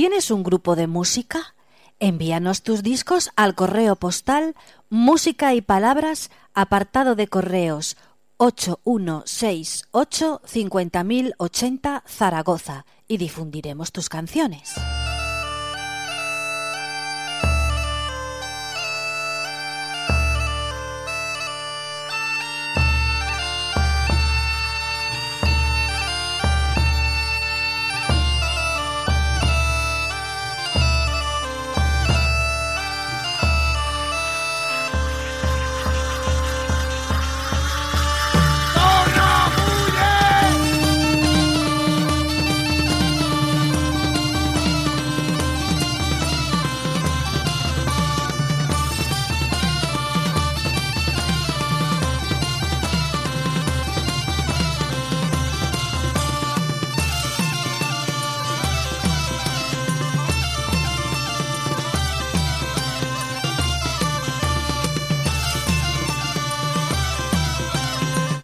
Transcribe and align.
¿Tienes 0.00 0.30
un 0.30 0.42
grupo 0.42 0.76
de 0.76 0.86
música? 0.86 1.54
Envíanos 1.98 2.62
tus 2.62 2.82
discos 2.82 3.28
al 3.36 3.54
correo 3.54 3.96
postal 3.96 4.54
música 4.88 5.52
y 5.52 5.60
palabras 5.60 6.30
apartado 6.54 7.16
de 7.16 7.28
correos 7.28 7.98
8168 8.38 10.40
50080 10.42 12.02
Zaragoza 12.08 12.86
y 13.08 13.18
difundiremos 13.18 13.92
tus 13.92 14.08
canciones. 14.08 14.72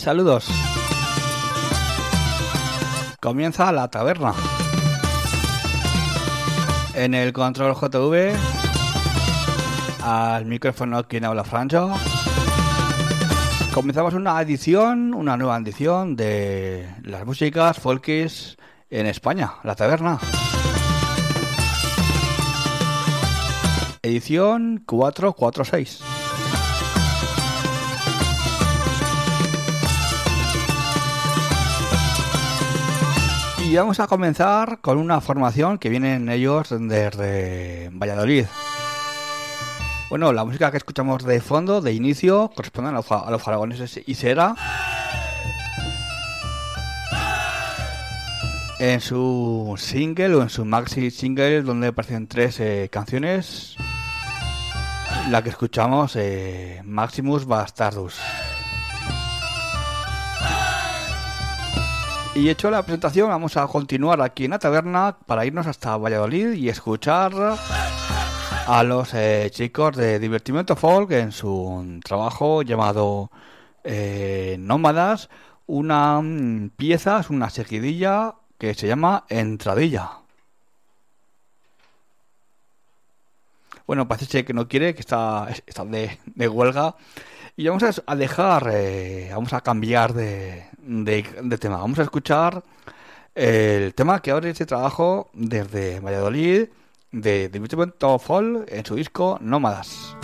Saludos. 0.00 0.48
Comienza 3.20 3.70
la 3.70 3.88
taberna. 3.88 4.32
En 6.94 7.12
el 7.12 7.34
control 7.34 7.74
JV, 7.74 8.34
al 10.02 10.46
micrófono 10.46 11.06
quien 11.06 11.26
habla 11.26 11.44
Francho. 11.44 11.90
Comenzamos 13.74 14.14
una 14.14 14.40
edición, 14.40 15.12
una 15.12 15.36
nueva 15.36 15.58
edición 15.58 16.16
de 16.16 16.88
las 17.02 17.26
músicas 17.26 17.78
folkies 17.78 18.56
en 18.88 19.04
España, 19.04 19.52
la 19.64 19.74
taberna. 19.74 20.18
Edición 24.02 24.82
446. 24.86 26.19
Y 33.70 33.76
vamos 33.76 34.00
a 34.00 34.08
comenzar 34.08 34.80
con 34.80 34.98
una 34.98 35.20
formación 35.20 35.78
que 35.78 35.88
vienen 35.88 36.28
ellos 36.28 36.70
desde 36.70 37.88
Valladolid. 37.92 38.46
Bueno, 40.08 40.32
la 40.32 40.44
música 40.44 40.72
que 40.72 40.76
escuchamos 40.76 41.22
de 41.22 41.40
fondo, 41.40 41.80
de 41.80 41.92
inicio, 41.92 42.50
corresponde 42.52 42.90
a 42.90 42.94
los, 42.94 43.12
a 43.12 43.30
los 43.30 43.40
faragoneses 43.40 44.00
Isera. 44.08 44.56
En 48.80 49.00
su 49.00 49.76
single 49.78 50.34
o 50.34 50.42
en 50.42 50.50
su 50.50 50.64
maxi 50.64 51.12
single, 51.12 51.62
donde 51.62 51.86
aparecen 51.86 52.26
tres 52.26 52.58
eh, 52.58 52.88
canciones, 52.90 53.76
la 55.28 55.44
que 55.44 55.50
escuchamos, 55.50 56.16
eh, 56.16 56.82
Maximus 56.84 57.46
Bastardus. 57.46 58.18
Y 62.34 62.48
hecho 62.48 62.70
la 62.70 62.82
presentación, 62.82 63.28
vamos 63.28 63.56
a 63.56 63.66
continuar 63.66 64.22
aquí 64.22 64.44
en 64.44 64.52
la 64.52 64.60
taberna 64.60 65.16
para 65.26 65.44
irnos 65.44 65.66
hasta 65.66 65.96
Valladolid 65.96 66.52
y 66.52 66.68
escuchar 66.68 67.32
a 68.66 68.82
los 68.84 69.12
eh, 69.14 69.48
chicos 69.50 69.96
de 69.96 70.20
Divertimento 70.20 70.76
Folk 70.76 71.10
en 71.10 71.32
su 71.32 72.00
trabajo 72.04 72.62
llamado 72.62 73.32
eh, 73.82 74.56
Nómadas, 74.60 75.28
una 75.66 76.20
mm, 76.22 76.70
pieza, 76.76 77.20
una 77.30 77.50
seguidilla 77.50 78.36
que 78.58 78.74
se 78.74 78.86
llama 78.86 79.24
Entradilla. 79.28 80.10
Bueno, 83.88 84.06
parece 84.06 84.44
que 84.44 84.54
no 84.54 84.68
quiere, 84.68 84.94
que 84.94 85.00
está, 85.00 85.48
está 85.66 85.84
de, 85.84 86.20
de 86.26 86.48
huelga. 86.48 86.94
Y 87.60 87.68
vamos 87.68 88.02
a 88.06 88.16
dejar, 88.16 88.70
eh, 88.72 89.28
vamos 89.34 89.52
a 89.52 89.60
cambiar 89.60 90.14
de, 90.14 90.64
de, 90.78 91.58
tema. 91.58 91.76
Vamos 91.76 91.98
a 91.98 92.04
escuchar 92.04 92.62
el 93.34 93.92
tema 93.92 94.22
que 94.22 94.30
abre 94.30 94.48
este 94.48 94.64
trabajo 94.64 95.28
desde 95.34 96.00
Valladolid 96.00 96.68
de 97.12 97.50
Dimitri 97.50 97.78
Fall 98.18 98.64
en 98.66 98.86
su 98.86 98.94
disco 98.94 99.36
Nómadas. 99.42 100.16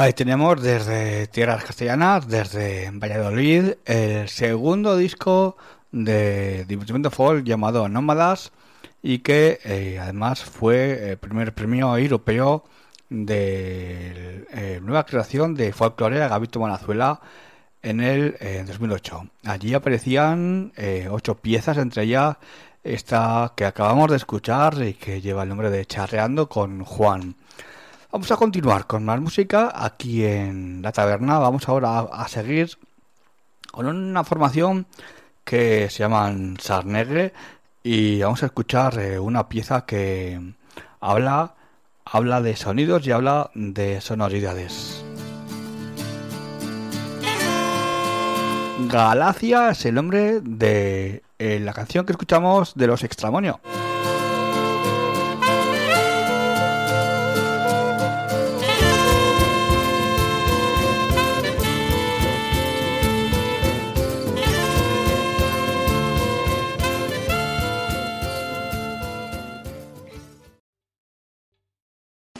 Ahí 0.00 0.12
tenemos 0.12 0.62
desde 0.62 1.26
Tierras 1.26 1.64
Castellanas, 1.64 2.28
desde 2.28 2.88
Valladolid, 2.92 3.72
el 3.84 4.28
segundo 4.28 4.96
disco 4.96 5.56
de 5.90 6.64
Divertimento 6.66 7.10
Folk 7.10 7.44
llamado 7.44 7.88
Nómadas 7.88 8.52
y 9.02 9.18
que 9.18 9.58
eh, 9.64 9.98
además 10.00 10.44
fue 10.44 11.10
el 11.10 11.16
primer 11.18 11.52
premio 11.52 11.96
europeo 11.96 12.62
de 13.10 14.46
eh, 14.52 14.78
nueva 14.80 15.04
creación 15.04 15.56
de 15.56 15.72
folclore 15.72 16.20
Gabito 16.28 16.60
Manazuela 16.60 17.20
en 17.82 18.00
el 18.00 18.36
2008. 18.68 19.26
Allí 19.46 19.74
aparecían 19.74 20.72
eh, 20.76 21.08
ocho 21.10 21.34
piezas, 21.38 21.76
entre 21.76 22.04
ellas 22.04 22.36
esta 22.84 23.52
que 23.56 23.64
acabamos 23.64 24.12
de 24.12 24.18
escuchar 24.18 24.80
y 24.80 24.94
que 24.94 25.20
lleva 25.20 25.42
el 25.42 25.48
nombre 25.48 25.70
de 25.70 25.84
Charreando 25.86 26.48
con 26.48 26.84
Juan. 26.84 27.34
Vamos 28.10 28.30
a 28.30 28.36
continuar 28.36 28.86
con 28.86 29.04
más 29.04 29.20
música 29.20 29.70
aquí 29.74 30.24
en 30.24 30.80
la 30.80 30.92
taberna. 30.92 31.38
Vamos 31.38 31.68
ahora 31.68 32.00
a, 32.00 32.26
seguir 32.26 32.70
con 33.70 33.86
una 33.86 34.24
formación 34.24 34.86
que 35.44 35.90
se 35.90 35.98
llaman 35.98 36.56
Sarnegre 36.58 37.34
y 37.82 38.22
vamos 38.22 38.42
a 38.42 38.46
escuchar 38.46 38.98
eh, 38.98 39.18
una 39.18 39.46
pieza 39.50 39.84
que 39.84 40.40
habla 41.00 41.54
habla 42.06 42.40
de 42.40 42.56
sonidos 42.56 43.06
y 43.06 43.10
habla 43.10 43.50
de 43.54 44.00
sonoridades. 44.00 45.04
Galacia 48.88 49.70
es 49.70 49.84
el 49.84 49.96
nombre 49.96 50.40
de 50.40 51.22
eh, 51.38 51.60
la 51.60 51.74
canción 51.74 52.06
que 52.06 52.12
escuchamos 52.12 52.74
de 52.74 52.86
los 52.86 53.04
Extramonio. 53.04 53.60